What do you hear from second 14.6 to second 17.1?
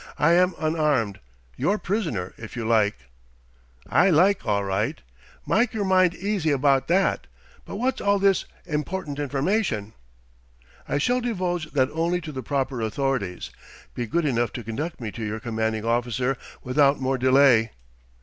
conduct me to your commanding officer without